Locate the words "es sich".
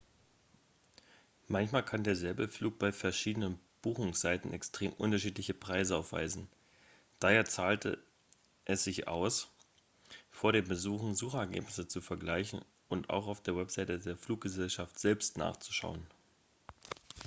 8.65-9.07